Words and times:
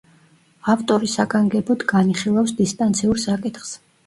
ავტორი 0.73 1.09
საგანგებოდ 1.15 1.85
განიხილავს 1.93 2.55
დინასტიურ 2.63 3.23
საკითხს. 3.27 3.77